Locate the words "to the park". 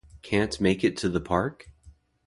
0.97-1.69